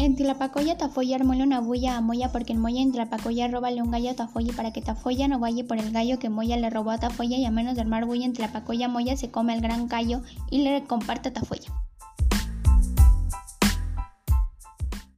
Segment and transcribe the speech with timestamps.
[0.00, 3.90] En Tlapacoya Tafoya armóle una bulla a Moya porque en Moya en Tlapacoya róbale un
[3.90, 6.92] gallo a Tafoya para que Tafoya no vaya por el gallo que Moya le robó
[6.92, 9.88] a Tafoya y a menos de armar bulla en Tlapacoya Moya se come el gran
[9.88, 11.70] gallo y le comparte a Tafoya.